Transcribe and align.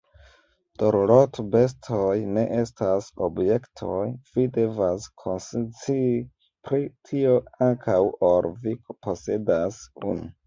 Dorlotbestoj 0.81 2.13
ne 2.37 2.45
estas 2.61 3.09
objektoj, 3.27 3.99
vi 4.31 4.47
devas 4.55 5.05
konscii 5.25 6.09
pri 6.69 6.81
tio 7.11 7.35
antaŭ 7.67 8.01
ol 8.31 8.49
vi 8.65 8.77
posedas 9.07 9.79
unu. 10.13 10.31